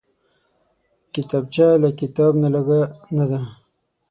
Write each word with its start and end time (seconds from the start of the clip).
کتابچه 1.13 1.67
له 1.83 1.89
کتاب 1.99 2.33
نه 2.43 2.49
لږ 2.53 2.67
نه 3.17 3.25
ده 3.31 3.39